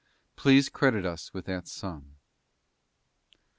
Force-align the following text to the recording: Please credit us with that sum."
Please 0.35 0.67
credit 0.67 1.05
us 1.05 1.31
with 1.31 1.45
that 1.45 1.67
sum." 1.67 2.15